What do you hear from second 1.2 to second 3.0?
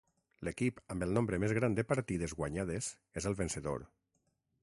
més gran de partides guanyades